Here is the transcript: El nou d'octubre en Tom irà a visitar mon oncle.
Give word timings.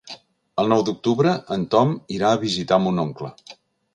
El 0.61 0.71
nou 0.71 0.79
d'octubre 0.87 1.33
en 1.57 1.67
Tom 1.75 1.93
irà 2.17 2.33
a 2.33 2.39
visitar 2.47 2.83
mon 2.87 3.03
oncle. 3.07 3.33